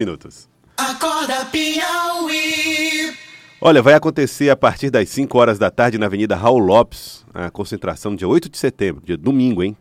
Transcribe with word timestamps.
minutos. 0.00 0.48
Acorda 0.76 1.44
Piauí. 1.46 3.12
Olha, 3.60 3.82
vai 3.82 3.94
acontecer 3.94 4.48
a 4.48 4.54
partir 4.54 4.90
das 4.90 5.08
5 5.08 5.36
horas 5.36 5.58
da 5.58 5.72
tarde 5.72 5.98
na 5.98 6.06
Avenida 6.06 6.36
Raul 6.36 6.60
Lopes, 6.60 7.26
a 7.34 7.50
concentração 7.50 8.14
dia 8.14 8.28
8 8.28 8.48
de 8.48 8.56
setembro, 8.56 9.02
dia 9.04 9.16
domingo, 9.16 9.60
hein? 9.60 9.76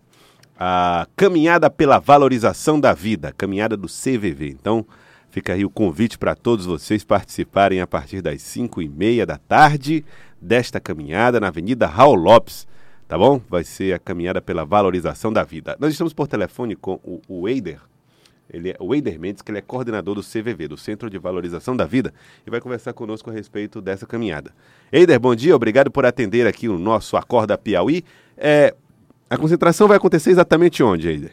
A 0.60 1.08
caminhada 1.16 1.70
pela 1.70 2.00
valorização 2.00 2.80
da 2.80 2.96
vida, 2.96 3.32
caminhada 3.38 3.78
do 3.78 3.88
CVV. 3.88 4.50
Então, 4.60 4.84
fica 5.30 5.54
aí 5.54 5.64
o 5.64 5.70
convite 5.70 6.18
para 6.18 6.34
todos 6.34 6.66
vocês 6.66 7.04
participarem 7.04 7.80
a 7.80 7.86
partir 7.86 8.20
das 8.20 8.42
5 8.42 8.82
e 8.82 8.90
meia 8.90 9.24
da 9.24 9.38
tarde 9.38 10.04
desta 10.42 10.80
caminhada 10.80 11.40
na 11.40 11.50
Avenida 11.50 11.86
Raul 11.86 12.16
Lopes, 12.16 12.68
tá 13.08 13.16
bom? 13.16 13.40
Vai 13.48 13.64
ser 13.64 13.94
a 13.94 14.00
caminhada 14.00 14.42
pela 14.42 14.66
valorização 14.66 15.32
da 15.32 15.44
vida. 15.44 15.78
Nós 15.80 15.92
estamos 15.92 16.12
por 16.12 16.28
telefone 16.28 16.76
com 16.76 17.00
o, 17.04 17.22
o 17.28 17.48
Eider, 17.48 17.80
ele 18.52 18.72
é 18.72 18.76
o 18.80 18.94
Eider 18.94 19.20
Mendes, 19.20 19.42
que 19.42 19.52
ele 19.52 19.60
é 19.60 19.62
coordenador 19.62 20.16
do 20.16 20.22
CVV, 20.22 20.68
do 20.68 20.78
Centro 20.78 21.10
de 21.10 21.18
Valorização 21.18 21.76
da 21.76 21.86
Vida, 21.86 22.14
e 22.46 22.50
vai 22.50 22.62
conversar 22.62 22.94
conosco 22.94 23.30
a 23.30 23.34
respeito 23.34 23.82
dessa 23.82 24.06
caminhada. 24.06 24.52
Eider, 24.92 25.20
bom 25.20 25.36
dia, 25.36 25.56
obrigado 25.56 25.92
por 25.92 26.06
atender 26.06 26.48
aqui 26.48 26.68
o 26.70 26.78
nosso 26.78 27.18
Acorda 27.18 27.58
Piauí. 27.58 28.04
É, 28.38 28.74
a 29.30 29.38
concentração 29.38 29.88
vai 29.88 29.98
acontecer 29.98 30.30
exatamente 30.30 30.82
onde, 30.82 31.10
Eider? 31.10 31.32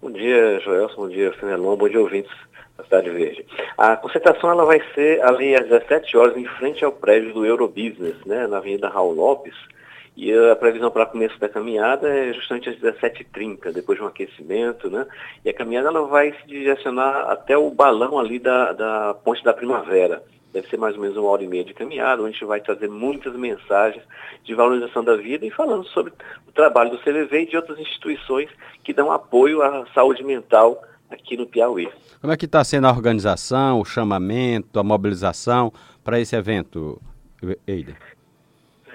Bom 0.00 0.12
dia, 0.12 0.60
Joelson, 0.60 0.96
bom 0.96 1.08
dia, 1.08 1.32
Fenelon, 1.32 1.76
bom 1.76 1.88
dia, 1.88 2.00
ouvintes 2.00 2.30
da 2.76 2.84
Cidade 2.84 3.10
Verde. 3.10 3.44
A 3.76 3.96
concentração 3.96 4.50
ela 4.50 4.64
vai 4.64 4.80
ser 4.94 5.20
ali 5.24 5.54
às 5.56 5.68
17 5.68 6.16
horas, 6.16 6.36
em 6.36 6.44
frente 6.44 6.84
ao 6.84 6.92
prédio 6.92 7.32
do 7.32 7.44
Eurobusiness, 7.44 8.14
né, 8.24 8.46
na 8.46 8.58
Avenida 8.58 8.88
Raul 8.88 9.14
Lopes, 9.14 9.54
e 10.16 10.32
a 10.32 10.56
previsão 10.56 10.90
para 10.90 11.04
começo 11.04 11.38
da 11.38 11.48
caminhada 11.48 12.08
é 12.08 12.32
justamente 12.32 12.70
às 12.70 12.76
17h30, 12.76 13.70
depois 13.70 13.98
de 13.98 14.04
um 14.04 14.08
aquecimento, 14.08 14.88
né? 14.88 15.06
E 15.44 15.50
a 15.50 15.52
caminhada 15.52 15.88
ela 15.88 16.06
vai 16.06 16.32
se 16.32 16.46
direcionar 16.46 17.30
até 17.30 17.56
o 17.56 17.70
balão 17.70 18.18
ali 18.18 18.38
da, 18.38 18.72
da 18.72 19.14
Ponte 19.22 19.44
da 19.44 19.52
Primavera. 19.52 20.22
Deve 20.54 20.68
ser 20.68 20.78
mais 20.78 20.94
ou 20.94 21.02
menos 21.02 21.18
uma 21.18 21.28
hora 21.28 21.44
e 21.44 21.46
meia 21.46 21.64
de 21.64 21.74
caminhada, 21.74 22.22
onde 22.22 22.30
a 22.30 22.32
gente 22.32 22.46
vai 22.46 22.62
trazer 22.62 22.88
muitas 22.88 23.34
mensagens 23.34 24.02
de 24.42 24.54
valorização 24.54 25.04
da 25.04 25.16
vida 25.16 25.44
e 25.44 25.50
falando 25.50 25.84
sobre 25.88 26.14
o 26.48 26.52
trabalho 26.52 26.92
do 26.92 26.98
CVV 26.98 27.42
e 27.42 27.46
de 27.50 27.56
outras 27.56 27.78
instituições 27.78 28.48
que 28.82 28.94
dão 28.94 29.12
apoio 29.12 29.60
à 29.60 29.84
saúde 29.92 30.24
mental 30.24 30.82
aqui 31.10 31.36
no 31.36 31.46
Piauí. 31.46 31.90
Como 32.22 32.32
é 32.32 32.38
que 32.38 32.46
está 32.46 32.64
sendo 32.64 32.86
a 32.86 32.90
organização, 32.90 33.80
o 33.80 33.84
chamamento, 33.84 34.80
a 34.80 34.82
mobilização 34.82 35.70
para 36.02 36.18
esse 36.18 36.34
evento, 36.34 36.98
Eider? 37.66 37.96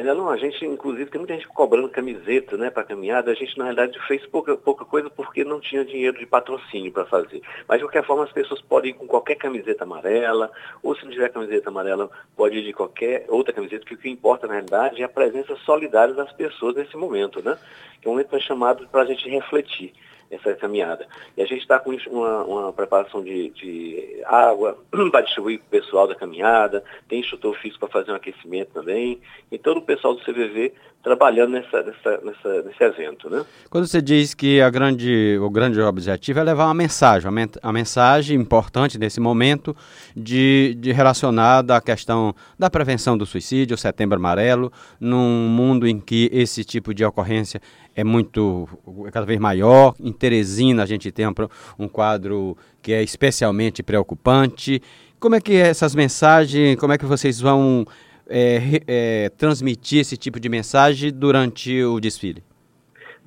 Não, 0.04 0.30
a 0.30 0.38
gente, 0.38 0.66
inclusive, 0.66 1.10
tem 1.10 1.20
muita 1.20 1.34
gente 1.34 1.48
cobrando 1.48 1.90
camiseta 1.90 2.58
né, 2.58 2.70
para 2.70 2.84
caminhada. 2.84 3.32
A 3.32 3.34
gente, 3.34 3.58
na 3.58 3.66
realidade, 3.66 4.00
fez 4.08 4.26
pouca, 4.26 4.56
pouca 4.56 4.86
coisa 4.86 5.10
porque 5.10 5.44
não 5.44 5.60
tinha 5.60 5.84
dinheiro 5.84 6.18
de 6.18 6.26
patrocínio 6.26 6.92
para 6.92 7.06
fazer. 7.06 7.42
Mas, 7.68 7.80
de 7.80 7.86
qualquer 7.86 8.06
forma, 8.06 8.24
as 8.24 8.32
pessoas 8.32 8.62
podem 8.62 8.92
ir 8.92 8.94
com 8.94 9.08
qualquer 9.08 9.36
camiseta 9.36 9.84
amarela, 9.84 10.52
ou 10.82 10.96
se 10.96 11.04
não 11.04 11.12
tiver 11.12 11.30
camiseta 11.30 11.70
amarela, 11.70 12.10
pode 12.36 12.58
ir 12.58 12.64
de 12.64 12.74
qualquer 12.74 13.26
outra 13.28 13.54
camiseta, 13.54 13.82
porque 13.82 13.96
o 13.96 13.98
que 13.98 14.10
importa, 14.10 14.48
na 14.48 14.54
realidade, 14.54 15.02
é 15.02 15.06
a 15.06 15.10
presença 15.10 15.56
solidária 15.66 16.14
das 16.14 16.32
pessoas 16.32 16.76
nesse 16.76 16.96
momento, 16.96 17.42
né? 17.44 17.58
Que 18.02 18.08
é 18.08 18.10
um 18.10 18.14
momento 18.14 18.36
é 18.36 18.40
chamado 18.40 18.88
para 18.88 19.02
a 19.02 19.06
gente 19.06 19.30
refletir 19.30 19.94
essa 20.32 20.54
caminhada. 20.56 21.06
E 21.36 21.42
a 21.42 21.46
gente 21.46 21.62
está 21.62 21.80
com 21.80 21.92
uma, 22.10 22.44
uma 22.44 22.74
preparação 22.74 23.24
de, 23.24 23.50
de 23.50 24.22
água 24.26 24.78
para 25.12 25.22
distribuir 25.22 25.60
para 25.60 25.78
o 25.78 25.82
pessoal 25.82 26.08
da 26.08 26.16
caminhada, 26.16 26.84
tem 27.08 27.20
instrutor 27.20 27.56
físico 27.58 27.80
para 27.82 28.02
fazer 28.02 28.12
um 28.12 28.16
aquecimento 28.16 28.70
também, 28.74 29.20
e 29.52 29.58
todo 29.58 29.78
o 29.78 29.82
pessoal 29.82 30.16
do 30.16 30.22
CVV 30.22 30.74
trabalhando 31.04 31.54
nessa, 31.54 31.82
nessa, 31.82 32.22
nessa, 32.24 32.62
nesse 32.64 32.84
evento. 32.84 33.30
Né? 33.30 33.44
Quando 33.70 33.88
você 33.88 34.02
diz 34.02 34.34
que 34.34 34.62
a 34.62 34.70
grande, 34.70 35.38
o 35.42 35.50
grande 35.50 35.82
objetivo 35.82 36.40
é 36.40 36.44
levar 36.44 36.66
uma 36.66 36.74
mensagem, 36.74 37.30
uma 37.30 37.74
mensagem 37.74 38.40
importante 38.40 39.00
nesse 39.00 39.20
momento 39.20 39.76
de, 40.16 40.76
de 40.80 40.92
relacionada 40.92 41.76
à 41.76 41.82
questão 41.82 42.36
da 42.58 42.70
prevenção 42.70 43.18
do 43.18 43.26
suicídio, 43.26 43.78
setembro 43.78 44.18
amarelo, 44.18 44.72
num 45.00 45.48
mundo 45.50 45.88
em 45.88 46.00
que 46.00 46.30
esse 46.32 46.64
tipo 46.64 46.94
de 46.94 47.03
ocorrência 47.03 47.59
é 47.96 48.03
muito, 48.03 48.68
é 49.06 49.12
cada 49.12 49.25
vez 49.25 49.40
maior. 49.40 49.94
Em 50.00 50.12
Teresina 50.12 50.84
a 50.84 50.85
gente 50.85 51.12
tem 51.12 51.28
um, 51.28 51.34
um 51.78 51.88
quadro 51.88 52.57
que 52.81 52.94
é 52.94 53.03
especialmente 53.03 53.84
preocupante. 53.84 54.81
Como 55.19 55.35
é 55.35 55.41
que 55.41 55.53
é 55.53 55.68
essas 55.68 55.94
mensagens, 55.94 56.80
como 56.80 56.94
é 56.94 56.97
que 56.97 57.06
vocês 57.06 57.40
vão 57.40 57.85
é, 58.28 58.81
é, 58.88 59.30
transmitir 59.30 60.00
esse 60.00 60.18
tipo 60.18 60.40
de 60.40 60.50
mensagem 60.50 61.12
durante 61.12 61.84
o 61.84 62.00
desfile? 62.00 62.44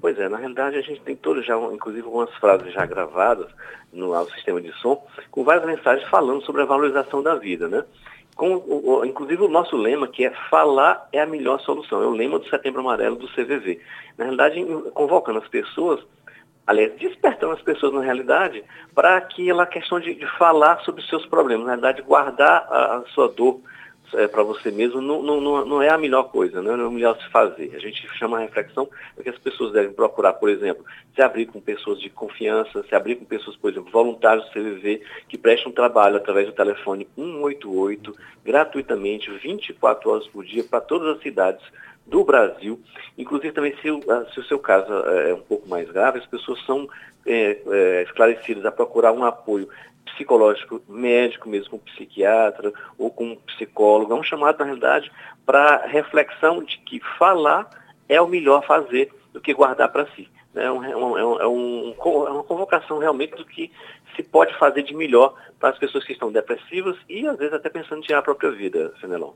Pois 0.00 0.18
é, 0.18 0.28
na 0.28 0.36
realidade 0.36 0.76
a 0.76 0.82
gente 0.82 1.00
tem 1.00 1.16
todos 1.16 1.46
já, 1.46 1.56
inclusive 1.72 2.04
algumas 2.04 2.30
frases 2.34 2.72
já 2.72 2.84
gravadas 2.84 3.46
no, 3.92 4.12
no 4.12 4.30
sistema 4.32 4.60
de 4.60 4.72
som, 4.80 5.02
com 5.30 5.44
várias 5.44 5.64
mensagens 5.64 6.06
falando 6.08 6.44
sobre 6.44 6.62
a 6.62 6.66
valorização 6.66 7.22
da 7.22 7.36
vida, 7.36 7.68
né? 7.68 7.84
Com, 8.34 9.04
inclusive 9.04 9.42
o 9.42 9.48
nosso 9.48 9.76
lema, 9.76 10.08
que 10.08 10.24
é 10.24 10.30
falar 10.50 11.08
é 11.12 11.20
a 11.20 11.26
melhor 11.26 11.60
solução, 11.60 12.02
é 12.02 12.06
o 12.06 12.10
lema 12.10 12.38
do 12.38 12.48
Setembro 12.48 12.80
Amarelo 12.80 13.16
do 13.16 13.28
CVV. 13.28 13.80
Na 14.18 14.24
realidade, 14.24 14.64
convocando 14.92 15.38
as 15.38 15.48
pessoas, 15.48 16.00
aliás, 16.66 16.92
despertando 16.96 17.52
as 17.52 17.62
pessoas 17.62 17.92
na 17.92 18.00
realidade, 18.00 18.64
para 18.94 19.16
aquela 19.16 19.66
questão 19.66 20.00
de, 20.00 20.14
de, 20.14 20.26
falar 20.36 20.80
sobre 20.80 21.00
os 21.00 21.08
seus 21.08 21.24
problemas, 21.26 21.66
na 21.66 21.72
realidade, 21.72 22.02
guardar 22.02 22.66
a, 22.70 22.96
a 22.96 23.04
sua 23.14 23.28
dor, 23.28 23.60
é, 24.12 24.28
para 24.28 24.42
você 24.42 24.70
mesmo 24.70 25.00
não, 25.00 25.22
não, 25.22 25.64
não 25.64 25.82
é 25.82 25.88
a 25.88 25.98
melhor 25.98 26.24
coisa, 26.24 26.60
não 26.60 26.72
é 26.72 26.86
o 26.86 26.90
melhor 26.90 27.16
se 27.18 27.28
fazer. 27.30 27.72
A 27.74 27.78
gente 27.78 28.06
chama 28.18 28.38
a 28.38 28.40
reflexão 28.40 28.88
porque 29.14 29.30
as 29.30 29.38
pessoas 29.38 29.72
devem 29.72 29.92
procurar, 29.92 30.34
por 30.34 30.48
exemplo, 30.48 30.84
se 31.14 31.22
abrir 31.22 31.46
com 31.46 31.60
pessoas 31.60 32.00
de 32.00 32.10
confiança, 32.10 32.84
se 32.88 32.94
abrir 32.94 33.16
com 33.16 33.24
pessoas, 33.24 33.56
por 33.56 33.70
exemplo, 33.70 33.90
voluntários 33.90 34.44
do 34.46 34.52
CVV, 34.52 35.02
que 35.28 35.38
prestam 35.38 35.72
trabalho 35.72 36.16
através 36.16 36.46
do 36.46 36.52
telefone 36.52 37.08
188, 37.14 38.14
gratuitamente, 38.44 39.30
24 39.30 40.10
horas 40.10 40.26
por 40.28 40.44
dia, 40.44 40.64
para 40.64 40.80
todas 40.80 41.16
as 41.16 41.22
cidades 41.22 41.64
do 42.06 42.24
Brasil. 42.24 42.80
Inclusive 43.16 43.52
também 43.52 43.74
se 43.80 43.90
o, 43.90 44.00
se 44.32 44.40
o 44.40 44.44
seu 44.44 44.58
caso 44.58 44.92
é, 45.06 45.30
é 45.30 45.34
um 45.34 45.40
pouco 45.40 45.68
mais 45.68 45.90
grave, 45.90 46.18
as 46.18 46.26
pessoas 46.26 46.64
são 46.66 46.88
é, 47.26 47.58
é, 47.66 48.02
esclarecidas 48.02 48.64
a 48.66 48.72
procurar 48.72 49.12
um 49.12 49.24
apoio 49.24 49.68
psicológico 50.04 50.82
médico 50.88 51.48
mesmo, 51.48 51.70
com 51.70 51.78
psiquiatra 51.78 52.72
ou 52.98 53.10
com 53.10 53.36
psicólogo. 53.36 54.12
É 54.12 54.16
um 54.16 54.22
chamado, 54.22 54.58
na 54.58 54.64
realidade, 54.64 55.10
para 55.44 55.86
reflexão 55.86 56.62
de 56.62 56.78
que 56.78 57.00
falar 57.18 57.68
é 58.08 58.20
o 58.20 58.28
melhor 58.28 58.64
fazer 58.66 59.10
do 59.32 59.40
que 59.40 59.54
guardar 59.54 59.90
para 59.90 60.06
si. 60.14 60.28
É, 60.54 60.70
um, 60.70 60.84
é, 60.84 60.96
um, 60.96 61.18
é, 61.18 61.46
um, 61.48 61.94
é 61.98 62.30
uma 62.30 62.44
convocação 62.44 62.98
realmente 62.98 63.34
do 63.34 63.44
que 63.44 63.72
se 64.14 64.22
pode 64.22 64.56
fazer 64.56 64.82
de 64.82 64.94
melhor 64.94 65.34
para 65.58 65.70
as 65.70 65.78
pessoas 65.78 66.04
que 66.04 66.12
estão 66.12 66.30
depressivas 66.30 66.96
e 67.08 67.26
às 67.26 67.36
vezes 67.36 67.54
até 67.54 67.68
pensando 67.68 67.98
em 67.98 68.02
tirar 68.02 68.20
a 68.20 68.22
própria 68.22 68.52
vida, 68.52 68.94
Fenelon. 69.00 69.32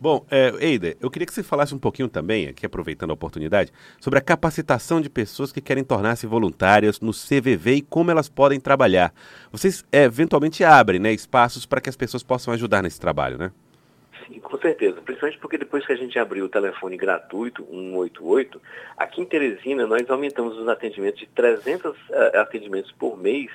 Bom, 0.00 0.24
é, 0.30 0.50
Eida, 0.60 0.96
eu 0.98 1.10
queria 1.10 1.26
que 1.26 1.34
você 1.34 1.42
falasse 1.42 1.74
um 1.74 1.78
pouquinho 1.78 2.08
também, 2.08 2.48
aqui 2.48 2.64
aproveitando 2.64 3.10
a 3.10 3.12
oportunidade, 3.12 3.70
sobre 4.00 4.18
a 4.18 4.22
capacitação 4.22 4.98
de 4.98 5.10
pessoas 5.10 5.52
que 5.52 5.60
querem 5.60 5.84
tornar-se 5.84 6.26
voluntárias 6.26 7.00
no 7.00 7.12
CVV 7.12 7.74
e 7.74 7.82
como 7.82 8.10
elas 8.10 8.26
podem 8.26 8.58
trabalhar. 8.58 9.12
Vocês 9.52 9.84
é, 9.92 10.04
eventualmente 10.04 10.64
abrem 10.64 10.98
né, 10.98 11.12
espaços 11.12 11.66
para 11.66 11.82
que 11.82 11.90
as 11.90 11.96
pessoas 11.96 12.22
possam 12.22 12.54
ajudar 12.54 12.82
nesse 12.82 12.98
trabalho, 12.98 13.36
né? 13.36 13.52
Sim, 14.26 14.40
com 14.40 14.56
certeza. 14.56 15.02
Principalmente 15.02 15.38
porque 15.38 15.58
depois 15.58 15.84
que 15.84 15.92
a 15.92 15.96
gente 15.96 16.18
abriu 16.18 16.46
o 16.46 16.48
telefone 16.48 16.96
gratuito, 16.96 17.62
188, 17.70 18.58
aqui 18.96 19.20
em 19.20 19.26
Teresina 19.26 19.86
nós 19.86 20.08
aumentamos 20.08 20.56
os 20.56 20.66
atendimentos 20.66 21.20
de 21.20 21.26
300 21.26 21.90
uh, 21.90 21.96
eh, 22.10 22.38
atendimentos 22.38 22.90
por 22.92 23.18
mês 23.18 23.50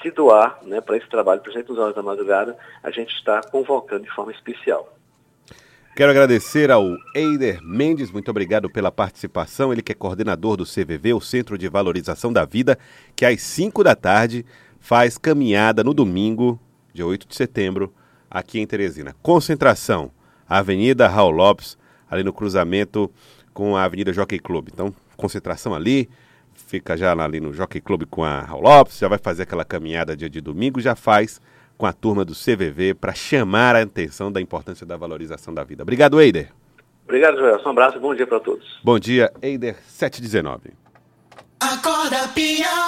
se 0.02 0.12
doar 0.12 0.60
né, 0.64 0.82
para 0.82 0.98
esse 0.98 1.08
trabalho, 1.08 1.42
por 1.42 1.52
exemplo, 1.52 1.80
horas 1.80 1.96
da 1.96 2.04
madrugada, 2.04 2.58
a 2.84 2.92
gente 2.92 3.14
está 3.14 3.42
convocando 3.42 4.04
de 4.04 4.12
forma 4.12 4.32
especial. 4.32 4.94
Quero 5.96 6.12
agradecer 6.12 6.72
ao 6.72 6.96
Eider 7.14 7.62
Mendes, 7.62 8.10
muito 8.10 8.32
obrigado 8.32 8.70
pela 8.70 8.92
participação. 8.92 9.74
Ele 9.74 9.82
que 9.82 9.92
é 9.92 9.96
coordenador 9.96 10.56
do 10.56 10.64
CVV, 10.64 11.14
o 11.14 11.20
Centro 11.20 11.58
de 11.58 11.68
Valorização 11.68 12.32
da 12.32 12.46
Vida, 12.46 12.78
que 13.16 13.26
às 13.26 13.42
5 13.42 13.84
da 13.84 13.96
tarde 13.96 14.46
faz 14.80 15.18
caminhada 15.18 15.84
no 15.84 15.94
domingo, 15.94 16.58
dia 16.94 17.06
8 17.06 17.28
de 17.28 17.36
setembro, 17.36 17.94
aqui 18.32 18.60
em 18.60 18.66
Teresina. 18.66 19.14
Concentração, 19.22 20.12
Avenida 20.48 21.08
Raul 21.08 21.32
Lopes, 21.32 21.78
ali 22.10 22.24
no 22.24 22.32
cruzamento 22.32 23.12
com 23.54 23.76
a 23.76 23.84
Avenida 23.84 24.14
Jockey 24.14 24.40
Club. 24.40 24.70
Então, 24.72 24.94
concentração 25.18 25.76
ali, 25.76 26.10
fica 26.66 26.96
já 26.96 27.12
ali 27.12 27.40
no 27.40 27.54
Jockey 27.54 27.82
Club 27.82 28.04
com 28.10 28.24
a 28.24 28.42
Raul 28.42 28.62
Lopes, 28.62 28.98
já 28.98 29.08
vai 29.08 29.18
fazer 29.18 29.44
aquela 29.44 29.66
caminhada 29.66 30.16
dia 30.16 30.30
de 30.30 30.42
domingo, 30.42 30.80
já 30.80 30.96
faz 30.96 31.42
com 31.78 31.86
a 31.86 31.94
turma 31.94 32.26
do 32.26 32.34
CVV 32.34 32.94
para 32.94 33.14
chamar 33.14 33.76
a 33.76 33.82
atenção 33.82 34.32
da 34.32 34.42
importância 34.42 34.86
da 34.86 34.98
valorização 34.98 35.54
da 35.54 35.64
vida. 35.64 35.84
Obrigado, 35.84 36.20
Eider. 36.20 36.52
Obrigado, 37.06 37.38
Joel. 37.38 37.60
Um 37.66 37.70
abraço 37.70 37.98
e 37.98 38.00
bom 38.00 38.14
dia 38.14 38.28
para 38.28 38.40
todos. 38.40 38.80
Bom 38.84 39.00
dia, 39.00 39.32
Eider 39.42 39.78
719. 39.88 40.74
Acorda, 41.60 42.28
Piauí. 42.36 42.80